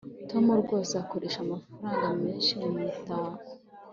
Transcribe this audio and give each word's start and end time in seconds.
tom 0.29 0.45
rwose 0.61 0.93
akoresha 1.03 1.39
amafaranga 1.41 2.07
menshi 2.23 2.51
mumitako 2.59 3.41